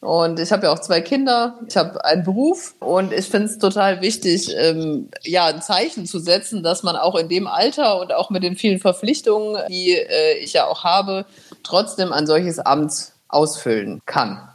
und 0.03 0.37
ich 0.37 0.51
habe 0.51 0.65
ja 0.65 0.73
auch 0.73 0.79
zwei 0.79 0.99
Kinder, 0.99 1.57
ich 1.65 1.77
habe 1.77 2.03
einen 2.03 2.25
Beruf 2.25 2.75
und 2.79 3.13
ich 3.13 3.29
finde 3.29 3.47
es 3.47 3.57
total 3.57 4.01
wichtig, 4.01 4.53
ähm, 4.53 5.09
ja, 5.21 5.45
ein 5.45 5.61
Zeichen 5.61 6.05
zu 6.05 6.19
setzen, 6.19 6.61
dass 6.61 6.83
man 6.83 6.97
auch 6.97 7.15
in 7.15 7.29
dem 7.29 7.47
Alter 7.47 8.01
und 8.01 8.13
auch 8.13 8.29
mit 8.29 8.43
den 8.43 8.57
vielen 8.57 8.79
Verpflichtungen, 8.79 9.61
die 9.69 9.91
äh, 9.93 10.39
ich 10.39 10.51
ja 10.51 10.67
auch 10.67 10.83
habe, 10.83 11.25
trotzdem 11.63 12.11
ein 12.11 12.27
solches 12.27 12.59
Amt 12.59 13.13
ausfüllen 13.29 14.01
kann. 14.05 14.49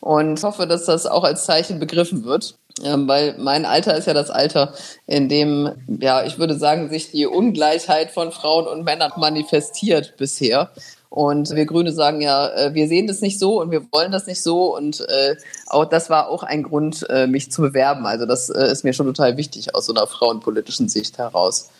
Und 0.00 0.42
hoffe, 0.42 0.66
dass 0.66 0.86
das 0.86 1.04
auch 1.04 1.24
als 1.24 1.44
Zeichen 1.44 1.78
begriffen 1.78 2.24
wird. 2.24 2.54
Ähm, 2.82 3.08
weil 3.08 3.34
mein 3.38 3.66
Alter 3.66 3.96
ist 3.96 4.06
ja 4.06 4.14
das 4.14 4.30
Alter, 4.30 4.72
in 5.06 5.28
dem, 5.28 5.70
ja, 6.00 6.24
ich 6.24 6.38
würde 6.38 6.54
sagen, 6.54 6.88
sich 6.88 7.10
die 7.10 7.26
Ungleichheit 7.26 8.10
von 8.10 8.32
Frauen 8.32 8.66
und 8.66 8.84
Männern 8.84 9.12
manifestiert 9.16 10.14
bisher. 10.16 10.70
Und 11.10 11.54
wir 11.54 11.64
Grüne 11.64 11.92
sagen 11.92 12.20
ja, 12.20 12.48
äh, 12.50 12.74
wir 12.74 12.86
sehen 12.86 13.06
das 13.06 13.20
nicht 13.20 13.38
so 13.38 13.60
und 13.60 13.70
wir 13.70 13.82
wollen 13.92 14.12
das 14.12 14.26
nicht 14.26 14.42
so. 14.42 14.76
Und 14.76 15.00
äh, 15.08 15.36
auch 15.66 15.86
das 15.86 16.10
war 16.10 16.28
auch 16.28 16.42
ein 16.42 16.62
Grund, 16.62 17.08
äh, 17.08 17.26
mich 17.26 17.50
zu 17.50 17.62
bewerben. 17.62 18.06
Also 18.06 18.26
das 18.26 18.50
äh, 18.50 18.70
ist 18.70 18.84
mir 18.84 18.92
schon 18.92 19.06
total 19.06 19.36
wichtig 19.36 19.74
aus 19.74 19.86
so 19.86 19.94
einer 19.94 20.06
frauenpolitischen 20.06 20.88
Sicht 20.88 21.18
heraus. 21.18 21.70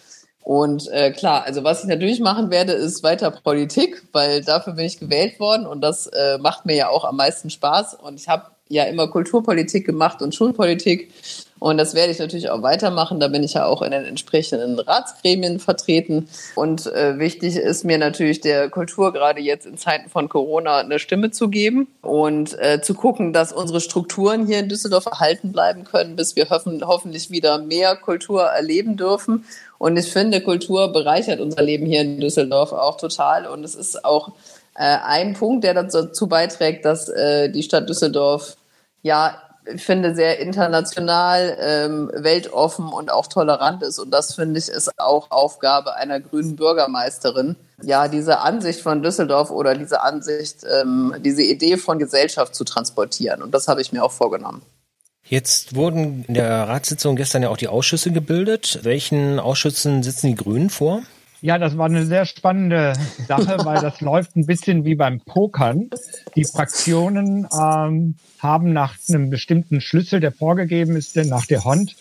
Und 0.48 0.88
äh, 0.88 1.10
klar, 1.10 1.44
also 1.44 1.62
was 1.62 1.82
ich 1.82 1.88
natürlich 1.90 2.20
machen 2.20 2.50
werde, 2.50 2.72
ist 2.72 3.02
weiter 3.02 3.30
Politik, 3.30 4.02
weil 4.12 4.42
dafür 4.42 4.72
bin 4.72 4.86
ich 4.86 4.98
gewählt 4.98 5.38
worden 5.40 5.66
und 5.66 5.82
das 5.82 6.06
äh, 6.06 6.38
macht 6.38 6.64
mir 6.64 6.74
ja 6.74 6.88
auch 6.88 7.04
am 7.04 7.16
meisten 7.16 7.50
Spaß. 7.50 7.96
Und 7.96 8.18
ich 8.18 8.28
habe 8.28 8.44
ja 8.68 8.84
immer 8.84 9.08
Kulturpolitik 9.08 9.84
gemacht 9.84 10.22
und 10.22 10.34
Schulpolitik 10.34 11.12
und 11.60 11.78
das 11.78 11.94
werde 11.94 12.12
ich 12.12 12.18
natürlich 12.18 12.50
auch 12.50 12.62
weitermachen. 12.62 13.20
Da 13.20 13.28
bin 13.28 13.42
ich 13.42 13.54
ja 13.54 13.66
auch 13.66 13.82
in 13.82 13.90
den 13.90 14.04
entsprechenden 14.04 14.78
Ratsgremien 14.78 15.58
vertreten. 15.58 16.28
Und 16.54 16.86
äh, 16.86 17.18
wichtig 17.18 17.56
ist 17.56 17.84
mir 17.84 17.98
natürlich 17.98 18.40
der 18.40 18.70
Kultur 18.70 19.12
gerade 19.12 19.40
jetzt 19.40 19.66
in 19.66 19.76
Zeiten 19.76 20.08
von 20.08 20.28
Corona 20.28 20.78
eine 20.78 20.98
Stimme 20.98 21.30
zu 21.30 21.48
geben 21.48 21.88
und 22.02 22.58
äh, 22.60 22.80
zu 22.80 22.94
gucken, 22.94 23.32
dass 23.32 23.52
unsere 23.52 23.80
Strukturen 23.80 24.46
hier 24.46 24.60
in 24.60 24.68
Düsseldorf 24.68 25.06
erhalten 25.06 25.52
bleiben 25.52 25.84
können, 25.84 26.16
bis 26.16 26.36
wir 26.36 26.48
hoffen, 26.50 26.80
hoffentlich 26.86 27.30
wieder 27.30 27.58
mehr 27.58 27.96
Kultur 27.96 28.42
erleben 28.44 28.96
dürfen. 28.96 29.44
Und 29.78 29.96
ich 29.96 30.12
finde, 30.12 30.40
Kultur 30.40 30.92
bereichert 30.92 31.40
unser 31.40 31.62
Leben 31.62 31.86
hier 31.86 32.02
in 32.02 32.20
Düsseldorf 32.20 32.72
auch 32.72 32.96
total. 32.96 33.46
Und 33.46 33.64
es 33.64 33.74
ist 33.74 34.04
auch 34.04 34.32
äh, 34.74 34.98
ein 35.04 35.34
Punkt, 35.34 35.64
der 35.64 35.74
dazu 35.74 36.28
beiträgt, 36.28 36.84
dass 36.84 37.08
äh, 37.08 37.50
die 37.50 37.62
Stadt 37.62 37.88
Düsseldorf 37.88 38.56
ja 39.02 39.36
finde, 39.76 40.14
sehr 40.14 40.38
international, 40.40 41.56
ähm, 41.60 42.10
weltoffen 42.14 42.88
und 42.88 43.10
auch 43.10 43.26
tolerant 43.26 43.82
ist. 43.82 43.98
Und 43.98 44.10
das, 44.10 44.34
finde 44.34 44.58
ich, 44.58 44.68
ist 44.68 44.90
auch 44.98 45.30
Aufgabe 45.30 45.94
einer 45.94 46.20
grünen 46.20 46.56
Bürgermeisterin. 46.56 47.56
Ja, 47.82 48.08
diese 48.08 48.40
Ansicht 48.40 48.80
von 48.80 49.02
Düsseldorf 49.02 49.50
oder 49.50 49.76
diese 49.76 50.02
Ansicht, 50.02 50.64
ähm, 50.64 51.14
diese 51.20 51.42
Idee 51.42 51.76
von 51.76 51.98
Gesellschaft 51.98 52.54
zu 52.54 52.64
transportieren. 52.64 53.42
Und 53.42 53.52
das 53.52 53.68
habe 53.68 53.80
ich 53.80 53.92
mir 53.92 54.02
auch 54.02 54.12
vorgenommen. 54.12 54.62
Jetzt 55.24 55.74
wurden 55.74 56.24
in 56.26 56.34
der 56.34 56.68
Ratssitzung 56.68 57.14
gestern 57.14 57.42
ja 57.42 57.50
auch 57.50 57.58
die 57.58 57.68
Ausschüsse 57.68 58.10
gebildet. 58.10 58.80
Welchen 58.82 59.38
Ausschüssen 59.38 60.02
sitzen 60.02 60.28
die 60.28 60.34
Grünen 60.34 60.70
vor? 60.70 61.02
Ja, 61.40 61.58
das 61.58 61.78
war 61.78 61.86
eine 61.86 62.04
sehr 62.04 62.26
spannende 62.26 62.94
Sache, 63.28 63.64
weil 63.64 63.80
das 63.80 64.00
läuft 64.00 64.34
ein 64.36 64.46
bisschen 64.46 64.84
wie 64.84 64.96
beim 64.96 65.20
Pokern. 65.20 65.88
Die 66.34 66.44
Fraktionen 66.44 67.46
ähm, 67.52 68.16
haben 68.40 68.72
nach 68.72 68.96
einem 69.08 69.30
bestimmten 69.30 69.80
Schlüssel, 69.80 70.18
der 70.18 70.32
vorgegeben 70.32 70.96
ist, 70.96 71.14
denn 71.14 71.28
nach 71.28 71.46
der 71.46 71.64
HOND, 71.64 71.94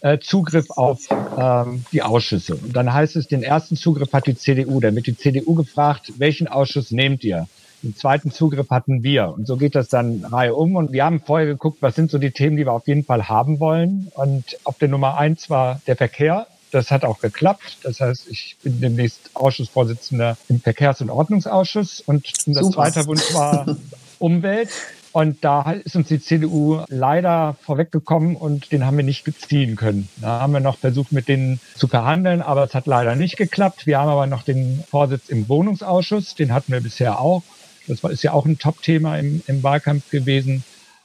äh, 0.00 0.18
Zugriff 0.18 0.70
auf 0.70 1.08
ähm, 1.36 1.84
die 1.90 2.02
Ausschüsse. 2.02 2.54
Und 2.54 2.74
dann 2.76 2.92
heißt 2.92 3.16
es, 3.16 3.26
den 3.26 3.42
ersten 3.42 3.76
Zugriff 3.76 4.12
hat 4.12 4.28
die 4.28 4.36
CDU. 4.36 4.78
Dann 4.78 4.94
wird 4.94 5.08
die 5.08 5.16
CDU 5.16 5.54
gefragt, 5.54 6.12
welchen 6.18 6.46
Ausschuss 6.46 6.92
nehmt 6.92 7.24
ihr? 7.24 7.48
Den 7.82 7.96
zweiten 7.96 8.30
Zugriff 8.30 8.70
hatten 8.70 9.02
wir. 9.02 9.28
Und 9.28 9.46
so 9.46 9.56
geht 9.56 9.74
das 9.74 9.88
dann 9.88 10.24
Reihe 10.24 10.54
um. 10.54 10.76
Und 10.76 10.92
wir 10.92 11.04
haben 11.04 11.20
vorher 11.20 11.46
geguckt, 11.46 11.78
was 11.80 11.96
sind 11.96 12.10
so 12.10 12.18
die 12.18 12.30
Themen, 12.30 12.56
die 12.56 12.64
wir 12.64 12.72
auf 12.72 12.86
jeden 12.86 13.04
Fall 13.04 13.28
haben 13.28 13.58
wollen. 13.58 14.10
Und 14.14 14.56
auf 14.62 14.78
der 14.78 14.88
Nummer 14.88 15.18
eins 15.18 15.50
war 15.50 15.80
der 15.86 15.96
Verkehr. 15.96 16.46
Das 16.74 16.90
hat 16.90 17.04
auch 17.04 17.20
geklappt. 17.20 17.78
Das 17.84 18.00
heißt, 18.00 18.26
ich 18.28 18.56
bin 18.64 18.80
demnächst 18.80 19.30
Ausschussvorsitzender 19.34 20.36
im 20.48 20.60
Verkehrs- 20.60 21.00
und 21.00 21.08
Ordnungsausschuss. 21.08 22.02
Und 22.04 22.32
unser 22.46 22.64
Super. 22.64 22.74
zweiter 22.74 23.06
Wunsch 23.06 23.32
war 23.32 23.76
Umwelt. 24.18 24.70
Und 25.12 25.44
da 25.44 25.70
ist 25.70 25.94
uns 25.94 26.08
die 26.08 26.20
CDU 26.20 26.82
leider 26.88 27.56
vorweggekommen 27.62 28.34
und 28.34 28.72
den 28.72 28.84
haben 28.84 28.96
wir 28.96 29.04
nicht 29.04 29.22
beziehen 29.22 29.76
können. 29.76 30.08
Da 30.16 30.40
haben 30.40 30.52
wir 30.52 30.58
noch 30.58 30.78
versucht, 30.78 31.12
mit 31.12 31.28
denen 31.28 31.60
zu 31.76 31.86
verhandeln, 31.86 32.42
aber 32.42 32.64
es 32.64 32.74
hat 32.74 32.88
leider 32.88 33.14
nicht 33.14 33.36
geklappt. 33.36 33.86
Wir 33.86 34.00
haben 34.00 34.08
aber 34.08 34.26
noch 34.26 34.42
den 34.42 34.82
Vorsitz 34.90 35.28
im 35.28 35.48
Wohnungsausschuss, 35.48 36.34
den 36.34 36.52
hatten 36.52 36.72
wir 36.72 36.80
bisher 36.80 37.20
auch. 37.20 37.44
Das 37.86 38.02
ist 38.02 38.24
ja 38.24 38.32
auch 38.32 38.46
ein 38.46 38.58
Top-Thema 38.58 39.16
im, 39.18 39.44
im 39.46 39.62
Wahlkampf 39.62 40.10
gewesen 40.10 40.64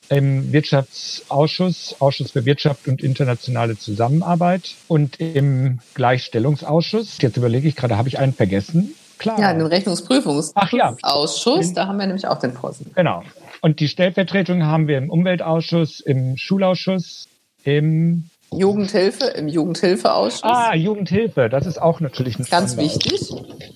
im 0.09 0.51
Wirtschaftsausschuss, 0.51 1.95
Ausschuss 1.99 2.31
für 2.31 2.45
Wirtschaft 2.45 2.87
und 2.87 3.03
internationale 3.03 3.77
Zusammenarbeit 3.77 4.75
und 4.87 5.19
im 5.19 5.79
Gleichstellungsausschuss. 5.93 7.17
Jetzt 7.21 7.37
überlege 7.37 7.67
ich 7.67 7.75
gerade, 7.75 7.97
habe 7.97 8.09
ich 8.09 8.19
einen 8.19 8.33
vergessen? 8.33 8.95
Klar. 9.19 9.39
Ja, 9.39 9.53
den 9.53 9.65
Rechnungsprüfungsausschuss, 9.65 11.67
ja. 11.67 11.73
da 11.73 11.87
haben 11.87 11.97
wir 11.97 12.07
nämlich 12.07 12.27
auch 12.27 12.39
den 12.39 12.53
Vorsitzenden. 12.53 12.95
Genau. 12.95 13.23
Und 13.61 13.81
die 13.81 13.89
Stellvertretung 13.89 14.63
haben 14.63 14.87
wir 14.87 14.97
im 14.97 15.09
Umweltausschuss, 15.09 15.99
im 15.99 16.37
Schulausschuss, 16.37 17.27
im 17.63 18.29
Jugendhilfe, 18.51 19.25
im 19.25 19.47
Jugendhilfeausschuss. 19.47 20.43
Ah, 20.43 20.73
Jugendhilfe, 20.73 21.49
das 21.49 21.67
ist 21.67 21.79
auch 21.79 21.99
natürlich 21.99 22.39
ein 22.39 22.45
Ganz 22.45 22.77
wichtig, 22.77 23.29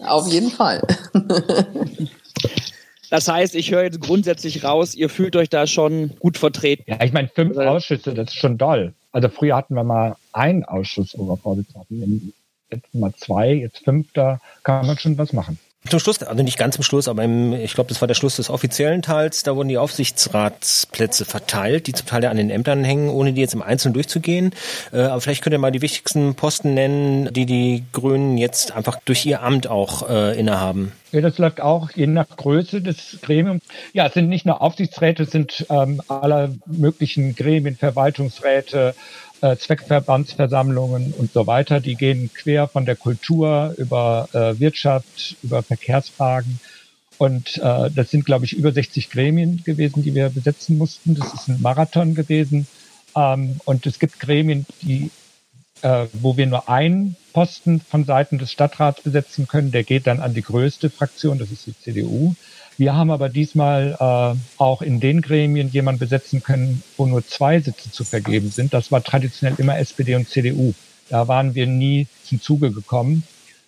auf 0.05 0.27
jeden 0.27 0.49
Fall. 0.49 0.81
Das 3.13 3.27
heißt, 3.27 3.53
ich 3.53 3.69
höre 3.69 3.83
jetzt 3.83 4.01
grundsätzlich 4.01 4.63
raus, 4.63 4.95
ihr 4.95 5.07
fühlt 5.07 5.35
euch 5.35 5.47
da 5.47 5.67
schon 5.67 6.15
gut 6.17 6.35
vertreten. 6.35 6.85
Ja, 6.87 6.97
ich 7.03 7.13
meine, 7.13 7.27
fünf 7.27 7.55
also, 7.55 7.69
Ausschüsse, 7.69 8.15
das 8.15 8.29
ist 8.29 8.37
schon 8.37 8.57
doll. 8.57 8.95
Also 9.11 9.29
früher 9.29 9.55
hatten 9.55 9.75
wir 9.75 9.83
mal 9.83 10.15
einen 10.31 10.65
Ausschuss, 10.65 11.13
wo 11.15 11.27
wir 11.27 11.37
Vorsitzende 11.37 11.81
hatten. 11.81 12.33
Jetzt 12.71 12.95
mal 12.95 13.13
zwei, 13.15 13.53
jetzt 13.53 13.83
fünf, 13.83 14.11
da 14.13 14.39
kann 14.63 14.87
man 14.87 14.97
schon 14.97 15.15
was 15.19 15.31
machen. 15.31 15.59
Zum 15.89 15.99
Schluss, 15.99 16.23
also 16.23 16.43
nicht 16.43 16.57
ganz 16.57 16.75
zum 16.75 16.83
Schluss, 16.83 17.09
aber 17.09 17.23
im, 17.23 17.51
ich 17.51 17.73
glaube, 17.73 17.89
das 17.89 17.99
war 17.99 18.07
der 18.07 18.15
Schluss 18.15 18.37
des 18.37 18.49
offiziellen 18.49 19.01
Teils, 19.01 19.43
da 19.43 19.55
wurden 19.55 19.67
die 19.67 19.77
Aufsichtsratsplätze 19.77 21.25
verteilt, 21.25 21.87
die 21.87 21.93
zum 21.93 22.07
Teil 22.07 22.23
ja 22.23 22.29
an 22.29 22.37
den 22.37 22.49
Ämtern 22.49 22.85
hängen, 22.85 23.09
ohne 23.09 23.33
die 23.33 23.41
jetzt 23.41 23.53
im 23.53 23.61
Einzelnen 23.61 23.93
durchzugehen. 23.93 24.53
Äh, 24.93 25.01
aber 25.01 25.19
vielleicht 25.19 25.43
könnt 25.43 25.53
ihr 25.53 25.59
mal 25.59 25.71
die 25.71 25.81
wichtigsten 25.81 26.35
Posten 26.35 26.73
nennen, 26.73 27.33
die 27.33 27.45
die 27.45 27.83
Grünen 27.91 28.37
jetzt 28.37 28.71
einfach 28.71 28.99
durch 29.03 29.25
ihr 29.25 29.43
Amt 29.43 29.67
auch 29.67 30.09
äh, 30.09 30.39
innehaben. 30.39 30.93
Ja, 31.11 31.21
das 31.21 31.37
läuft 31.37 31.61
auch 31.61 31.91
je 31.91 32.07
nach 32.07 32.29
Größe 32.29 32.81
des 32.81 33.19
Gremiums. 33.21 33.61
Ja, 33.91 34.07
es 34.07 34.13
sind 34.13 34.29
nicht 34.29 34.45
nur 34.45 34.61
Aufsichtsräte, 34.61 35.23
es 35.23 35.31
sind 35.31 35.65
ähm, 35.69 36.01
aller 36.07 36.49
möglichen 36.65 37.35
Gremien, 37.35 37.75
Verwaltungsräte, 37.75 38.95
äh, 39.43 39.57
Zweckverbandsversammlungen 39.57 41.13
und 41.17 41.33
so 41.33 41.45
weiter. 41.45 41.81
Die 41.81 41.95
gehen 41.95 42.31
quer 42.33 42.67
von 42.67 42.85
der 42.85 42.95
Kultur 42.95 43.75
über 43.77 44.29
äh, 44.31 44.57
Wirtschaft, 44.59 45.35
über 45.43 45.61
Verkehrsfragen. 45.61 46.59
Und 47.17 47.57
äh, 47.57 47.91
das 47.91 48.09
sind, 48.09 48.25
glaube 48.25 48.45
ich, 48.45 48.53
über 48.53 48.71
60 48.71 49.09
Gremien 49.09 49.61
gewesen, 49.63 50.01
die 50.01 50.15
wir 50.15 50.29
besetzen 50.29 50.77
mussten. 50.77 51.15
Das 51.15 51.33
ist 51.33 51.49
ein 51.49 51.61
Marathon 51.61 52.15
gewesen. 52.15 52.67
Ähm, 53.15 53.57
und 53.65 53.85
es 53.85 53.99
gibt 53.99 54.19
Gremien, 54.19 54.65
die, 54.81 55.11
äh, 55.83 56.07
wo 56.13 56.37
wir 56.37 56.47
nur 56.47 56.69
einen 56.69 57.15
Posten 57.33 57.81
von 57.81 58.05
Seiten 58.05 58.37
des 58.37 58.51
Stadtrats 58.51 59.01
besetzen 59.01 59.47
können. 59.47 59.71
Der 59.71 59.83
geht 59.83 60.07
dann 60.07 60.19
an 60.19 60.33
die 60.33 60.41
größte 60.41 60.89
Fraktion, 60.89 61.37
das 61.37 61.51
ist 61.51 61.67
die 61.67 61.77
CDU. 61.77 62.35
Wir 62.77 62.95
haben 62.95 63.11
aber 63.11 63.29
diesmal 63.29 63.95
äh, 63.99 64.39
auch 64.57 64.81
in 64.81 64.99
den 64.99 65.21
Gremien 65.21 65.69
jemanden 65.69 65.99
besetzen 65.99 66.41
können, 66.41 66.81
wo 66.97 67.05
nur 67.05 67.25
zwei 67.27 67.59
Sitze 67.59 67.91
zu 67.91 68.03
vergeben 68.03 68.49
sind. 68.49 68.73
Das 68.73 68.91
war 68.91 69.03
traditionell 69.03 69.55
immer 69.59 69.77
SPD 69.77 70.15
und 70.15 70.27
CDU. 70.27 70.73
Da 71.09 71.27
waren 71.27 71.53
wir 71.53 71.67
nie 71.67 72.07
zum 72.23 72.41
Zuge 72.41 72.71
gekommen. 72.71 73.23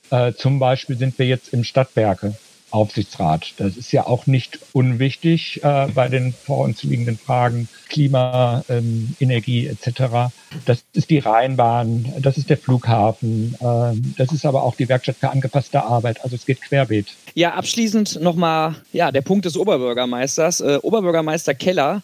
Äh, 0.10 0.34
zum 0.34 0.58
Beispiel 0.58 0.98
sind 0.98 1.20
wir 1.20 1.28
jetzt 1.28 1.50
im 1.54 1.64
Stadtwerke 1.64 2.36
Aufsichtsrat. 2.76 3.54
Das 3.58 3.78
ist 3.78 3.94
ja 3.94 4.06
auch 4.06 4.28
nicht 4.28 4.60
unwichtig 4.74 5.64
äh, 5.64 5.88
bei 5.96 6.10
den 6.10 6.34
vor 6.34 6.60
uns 6.60 6.84
liegenden 6.84 7.18
Fragen 7.18 7.70
Klima, 7.88 8.66
ähm, 8.68 9.16
Energie 9.20 9.68
etc. 9.68 10.34
Das 10.66 10.84
ist 10.94 11.10
die 11.10 11.20
Rheinbahn, 11.20 12.14
das 12.20 12.38
ist 12.38 12.50
der 12.50 12.58
Flughafen, 12.58 13.56
äh, 13.60 13.94
das 14.18 14.34
ist 14.34 14.46
aber 14.46 14.64
auch 14.64 14.76
die 14.76 14.90
Werkstatt 14.90 15.16
für 15.18 15.30
angepasste 15.30 15.84
Arbeit. 15.84 16.22
Also 16.24 16.36
es 16.36 16.46
geht 16.46 16.62
querbeet. 16.62 17.08
Ja, 17.34 17.54
abschließend 17.54 18.22
nochmal 18.22 18.76
ja, 18.92 19.12
der 19.12 19.22
Punkt 19.22 19.46
des 19.46 19.56
Oberbürgermeisters. 19.56 20.60
Äh, 20.60 20.80
Oberbürgermeister 20.82 21.56
Keller 21.56 22.02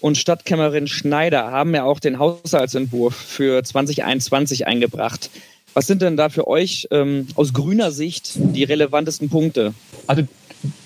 und 0.00 0.18
Stadtkämmerin 0.18 0.86
Schneider 0.86 1.50
haben 1.50 1.74
ja 1.74 1.84
auch 1.84 2.00
den 2.00 2.18
Haushaltsentwurf 2.18 3.14
für 3.14 3.62
2021 3.62 4.66
eingebracht. 4.66 5.30
Was 5.74 5.86
sind 5.86 6.02
denn 6.02 6.16
da 6.16 6.28
für 6.28 6.48
euch 6.48 6.88
ähm, 6.90 7.28
aus 7.36 7.52
grüner 7.52 7.90
Sicht 7.92 8.32
die 8.34 8.64
relevantesten 8.64 9.28
Punkte? 9.30 9.74
Also 10.06 10.22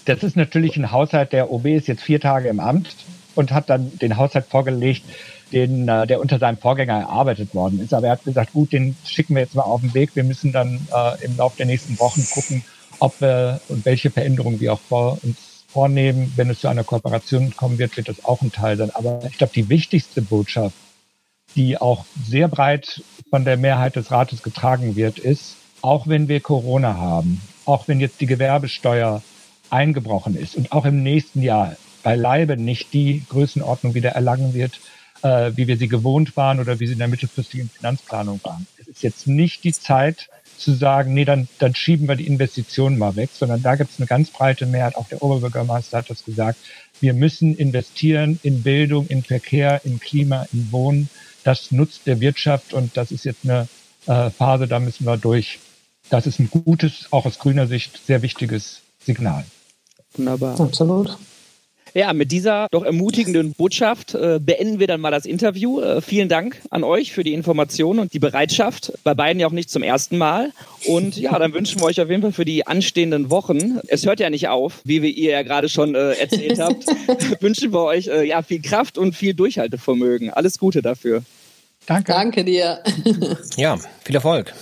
das 0.05 0.23
ist 0.23 0.37
natürlich 0.37 0.77
ein 0.77 0.93
Haushalt, 0.93 1.33
der 1.33 1.51
OB 1.51 1.67
ist 1.67 1.89
jetzt 1.89 2.03
vier 2.03 2.21
Tage 2.21 2.49
im 2.49 2.61
Amt 2.61 2.95
und 3.35 3.51
hat 3.53 3.71
dann 3.71 3.97
den 3.99 4.17
Haushalt 4.17 4.47
vorgelegt, 4.47 5.03
den, 5.53 5.89
äh, 5.89 6.07
der 6.07 6.21
unter 6.21 6.39
seinem 6.39 6.59
Vorgänger 6.59 7.01
erarbeitet 7.01 7.55
worden 7.55 7.81
ist. 7.81 7.95
Aber 7.95 8.07
er 8.07 8.13
hat 8.13 8.25
gesagt, 8.25 8.53
gut, 8.53 8.73
den 8.73 8.97
schicken 9.05 9.35
wir 9.35 9.43
jetzt 9.43 9.55
mal 9.55 9.63
auf 9.63 9.81
den 9.81 9.95
Weg. 9.95 10.11
Wir 10.15 10.25
müssen 10.25 10.53
dann 10.53 10.87
äh, 10.95 11.25
im 11.25 11.37
Laufe 11.37 11.57
der 11.57 11.67
nächsten 11.67 11.99
Wochen 11.99 12.25
gucken, 12.33 12.65
ob 12.99 13.21
wir 13.21 13.61
und 13.69 13.85
welche 13.85 14.11
Veränderungen 14.11 14.61
wir 14.61 14.73
auch 14.73 14.81
vor 14.81 15.19
uns 15.23 15.37
vornehmen. 15.69 16.33
Wenn 16.37 16.51
es 16.51 16.61
zu 16.61 16.69
einer 16.69 16.85
Kooperation 16.85 17.55
kommen 17.57 17.79
wird, 17.79 17.97
wird 17.97 18.09
das 18.09 18.25
auch 18.25 18.43
ein 18.43 18.53
Teil 18.53 18.77
sein. 18.77 18.91
Aber 18.95 19.21
ich 19.29 19.39
glaube, 19.39 19.53
die 19.55 19.69
wichtigste 19.69 20.23
Botschaft, 20.23 20.75
die 21.57 21.79
auch 21.79 22.05
sehr 22.27 22.49
breit 22.49 23.03
von 23.31 23.45
der 23.45 23.57
Mehrheit 23.57 23.97
des 23.97 24.11
Rates 24.11 24.43
getragen 24.43 24.97
wird, 24.97 25.19
ist, 25.19 25.57
auch 25.83 26.07
wenn 26.07 26.29
wir 26.29 26.41
Corona 26.41 26.97
haben, 26.97 27.41
auch 27.65 27.89
wenn 27.89 28.01
jetzt 28.01 28.21
die 28.21 28.27
Gewerbesteuer 28.27 29.23
eingebrochen 29.71 30.37
ist 30.37 30.57
und 30.57 30.73
auch 30.73 30.85
im 30.85 31.03
nächsten 31.03 31.43
Jahr 31.43 31.77
beileibe 32.03 32.57
nicht 32.57 32.93
die 32.93 33.23
Größenordnung 33.29 33.95
wieder 33.95 34.11
erlangen 34.11 34.55
wird, 34.55 34.81
äh, 35.23 35.53
wie 35.57 35.67
wir 35.67 35.77
sie 35.77 35.89
gewohnt 35.89 36.37
waren 36.37 36.61
oder 36.61 36.79
wie 36.81 36.87
sie 36.87 36.93
in 36.93 36.99
der 36.99 37.09
mittelfristigen 37.09 37.71
Finanzplanung 37.71 38.41
waren. 38.45 38.67
Es 38.79 38.89
ist 38.89 39.03
jetzt 39.03 39.27
nicht 39.27 39.65
die 39.65 39.73
Zeit 39.73 40.29
zu 40.57 40.73
sagen, 40.73 41.15
nee, 41.15 41.25
dann, 41.25 41.49
dann 41.59 41.75
schieben 41.75 42.07
wir 42.07 42.17
die 42.17 42.27
Investitionen 42.27 42.99
mal 42.99 43.17
weg, 43.17 43.31
sondern 43.33 43.63
da 43.63 43.75
gibt 43.75 43.91
es 43.91 43.99
eine 43.99 44.07
ganz 44.07 44.31
breite 44.31 44.67
Mehrheit. 44.67 44.97
Auch 44.97 45.09
der 45.09 45.23
Oberbürgermeister 45.23 45.99
hat 45.99 46.11
das 46.11 46.25
gesagt. 46.25 46.59
Wir 47.01 47.13
müssen 47.13 47.57
investieren 47.57 48.39
in 48.43 48.63
Bildung, 48.63 49.07
in 49.09 49.23
Verkehr, 49.23 49.81
in 49.85 49.99
Klima, 49.99 50.47
in 50.53 50.71
Wohnen. 50.71 51.09
Das 51.45 51.71
nutzt 51.71 52.07
der 52.07 52.21
Wirtschaft 52.21 52.75
und 52.75 52.97
das 52.97 53.13
ist 53.13 53.25
jetzt 53.25 53.45
eine 53.45 53.69
äh, 54.07 54.31
Phase, 54.31 54.67
da 54.67 54.81
müssen 54.81 55.07
wir 55.07 55.17
durch. 55.17 55.61
Das 56.11 56.27
ist 56.27 56.39
ein 56.39 56.51
gutes, 56.51 57.07
auch 57.11 57.25
aus 57.25 57.39
grüner 57.39 57.67
Sicht 57.67 58.01
sehr 58.07 58.23
wichtiges 58.23 58.81
Signal. 59.01 59.45
Wunderbar. 60.15 60.59
Absolut. 60.61 61.17
Ja, 61.97 62.13
mit 62.13 62.33
dieser 62.33 62.67
doch 62.73 62.85
ermutigenden 62.85 63.53
Botschaft 63.53 64.15
äh, 64.15 64.41
beenden 64.43 64.81
wir 64.81 64.89
dann 64.89 65.01
mal 65.01 65.13
das 65.13 65.27
Interview. 65.27 65.81
Äh, 65.81 66.01
vielen 66.03 66.29
Dank 66.29 66.61
an 66.71 66.83
euch 66.83 67.13
für 67.13 67.23
die 67.23 67.33
Informationen 67.33 68.01
und 68.01 68.13
die 68.13 68.19
Bereitschaft. 68.19 68.93
Bei 69.05 69.15
beiden 69.15 69.39
ja 69.39 69.47
auch 69.47 69.53
nicht 69.53 69.71
zum 69.71 69.85
ersten 69.85 70.19
Mal. 70.19 70.51
Und 70.87 71.17
ja, 71.17 71.39
dann 71.39 71.55
wünschen 71.55 71.81
wir 71.81 71.85
euch 71.85 72.01
auf 72.01 72.11
jeden 72.11 72.23
Fall 72.23 72.33
für 72.33 72.45
die 72.45 72.67
anstehenden 72.67 73.31
Wochen. 73.31 73.79
Es 73.87 74.05
hört 74.07 74.19
ja 74.19 74.29
nicht 74.29 74.49
auf, 74.49 74.81
wie 74.83 75.03
wir 75.03 75.11
ihr 75.11 75.31
ja 75.31 75.43
gerade 75.43 75.69
schon 75.69 75.95
äh, 75.95 76.15
erzählt 76.15 76.59
habt. 76.59 76.85
wünschen 77.41 77.73
wir 77.73 77.85
euch 77.85 78.09
äh, 78.09 78.27
ja 78.27 78.43
viel 78.43 78.61
Kraft 78.61 78.99
und 78.99 79.15
viel 79.15 79.35
Durchhaltevermögen. 79.35 80.31
Alles 80.31 80.59
Gute 80.59 80.83
dafür. 80.83 81.23
Danke. 81.87 82.13
Danke 82.13 82.45
dir. 82.45 82.83
Ja, 83.57 83.79
viel 84.05 84.17
Erfolg. 84.17 84.53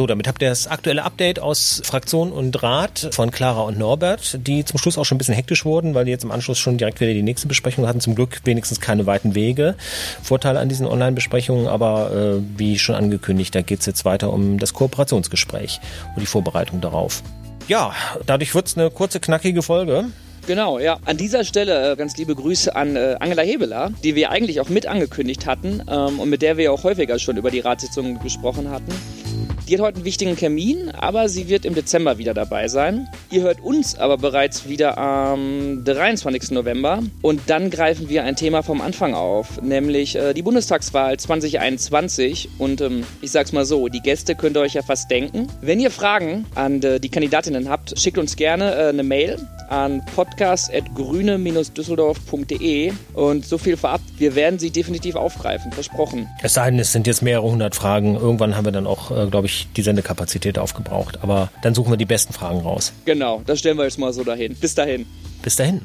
So, 0.00 0.06
damit 0.06 0.26
habt 0.26 0.40
ihr 0.40 0.48
das 0.48 0.66
aktuelle 0.66 1.02
Update 1.02 1.40
aus 1.40 1.82
Fraktion 1.84 2.32
und 2.32 2.62
Rat 2.62 3.10
von 3.12 3.30
Clara 3.30 3.60
und 3.64 3.78
Norbert, 3.78 4.38
die 4.46 4.64
zum 4.64 4.78
Schluss 4.78 4.96
auch 4.96 5.04
schon 5.04 5.16
ein 5.16 5.18
bisschen 5.18 5.34
hektisch 5.34 5.66
wurden, 5.66 5.94
weil 5.94 6.06
die 6.06 6.10
jetzt 6.10 6.24
im 6.24 6.30
Anschluss 6.30 6.58
schon 6.58 6.78
direkt 6.78 7.02
wieder 7.02 7.12
die 7.12 7.20
nächste 7.20 7.48
Besprechung 7.48 7.86
hatten. 7.86 8.00
Zum 8.00 8.14
Glück 8.14 8.40
wenigstens 8.44 8.80
keine 8.80 9.04
weiten 9.04 9.34
Wege. 9.34 9.74
Vorteil 10.22 10.56
an 10.56 10.70
diesen 10.70 10.86
Online-Besprechungen, 10.86 11.66
aber 11.66 12.12
äh, 12.38 12.42
wie 12.56 12.78
schon 12.78 12.94
angekündigt, 12.94 13.54
da 13.54 13.60
geht's 13.60 13.84
jetzt 13.84 14.06
weiter 14.06 14.32
um 14.32 14.58
das 14.58 14.72
Kooperationsgespräch 14.72 15.80
und 16.14 16.22
die 16.22 16.26
Vorbereitung 16.26 16.80
darauf. 16.80 17.22
Ja, 17.68 17.92
dadurch 18.24 18.54
wird's 18.54 18.78
eine 18.78 18.90
kurze, 18.90 19.20
knackige 19.20 19.60
Folge. 19.60 20.06
Genau, 20.46 20.78
ja. 20.78 20.98
An 21.04 21.18
dieser 21.18 21.44
Stelle 21.44 21.92
äh, 21.92 21.96
ganz 21.96 22.16
liebe 22.16 22.34
Grüße 22.34 22.74
an 22.74 22.96
äh, 22.96 23.16
Angela 23.20 23.42
Hebeler, 23.42 23.92
die 24.02 24.14
wir 24.14 24.30
eigentlich 24.30 24.62
auch 24.62 24.70
mit 24.70 24.86
angekündigt 24.86 25.44
hatten 25.44 25.82
ähm, 25.90 26.18
und 26.20 26.30
mit 26.30 26.40
der 26.40 26.56
wir 26.56 26.72
auch 26.72 26.84
häufiger 26.84 27.18
schon 27.18 27.36
über 27.36 27.50
die 27.50 27.60
Ratssitzung 27.60 28.18
gesprochen 28.20 28.70
hatten. 28.70 28.92
Die 29.70 29.76
hat 29.76 29.82
heute 29.82 29.96
einen 29.98 30.04
wichtigen 30.04 30.36
Termin, 30.36 30.90
aber 30.90 31.28
sie 31.28 31.48
wird 31.48 31.64
im 31.64 31.76
Dezember 31.76 32.18
wieder 32.18 32.34
dabei 32.34 32.66
sein. 32.66 33.08
Ihr 33.30 33.42
hört 33.42 33.60
uns 33.60 33.96
aber 33.96 34.18
bereits 34.18 34.68
wieder 34.68 34.98
am 34.98 35.84
23. 35.84 36.50
November 36.50 37.04
und 37.22 37.42
dann 37.46 37.70
greifen 37.70 38.08
wir 38.08 38.24
ein 38.24 38.34
Thema 38.34 38.64
vom 38.64 38.80
Anfang 38.80 39.14
auf, 39.14 39.62
nämlich 39.62 40.16
äh, 40.16 40.34
die 40.34 40.42
Bundestagswahl 40.42 41.20
2021 41.20 42.48
und 42.58 42.80
ähm, 42.80 43.04
ich 43.20 43.30
sag's 43.30 43.52
mal 43.52 43.64
so, 43.64 43.86
die 43.86 44.00
Gäste 44.00 44.34
könnt 44.34 44.56
ihr 44.56 44.62
euch 44.62 44.74
ja 44.74 44.82
fast 44.82 45.08
denken. 45.08 45.46
Wenn 45.60 45.78
ihr 45.78 45.92
Fragen 45.92 46.46
an 46.56 46.82
äh, 46.82 46.98
die 46.98 47.08
Kandidatinnen 47.08 47.68
habt, 47.68 47.96
schickt 47.96 48.18
uns 48.18 48.34
gerne 48.34 48.74
äh, 48.74 48.88
eine 48.88 49.04
Mail 49.04 49.38
an 49.70 50.04
podcast.grüne-düsseldorf.de 50.14 52.92
und 53.14 53.46
so 53.46 53.58
viel 53.58 53.76
vorab, 53.76 54.00
wir 54.18 54.34
werden 54.34 54.58
sie 54.58 54.70
definitiv 54.70 55.16
aufgreifen, 55.16 55.72
versprochen. 55.72 56.28
Es 56.42 56.54
sei 56.54 56.70
denn, 56.70 56.78
es 56.78 56.92
sind 56.92 57.06
jetzt 57.06 57.22
mehrere 57.22 57.50
hundert 57.50 57.74
Fragen. 57.74 58.16
Irgendwann 58.16 58.56
haben 58.56 58.64
wir 58.64 58.72
dann 58.72 58.86
auch, 58.86 59.10
äh, 59.10 59.26
glaube 59.28 59.46
ich, 59.46 59.68
die 59.76 59.82
Sendekapazität 59.82 60.58
aufgebraucht. 60.58 61.18
Aber 61.22 61.50
dann 61.62 61.74
suchen 61.74 61.92
wir 61.92 61.96
die 61.96 62.04
besten 62.04 62.32
Fragen 62.32 62.60
raus. 62.60 62.92
Genau, 63.04 63.42
das 63.46 63.60
stellen 63.60 63.78
wir 63.78 63.84
jetzt 63.84 63.98
mal 63.98 64.12
so 64.12 64.24
dahin. 64.24 64.54
Bis 64.54 64.74
dahin. 64.74 65.06
Bis 65.42 65.56
dahin. 65.56 65.82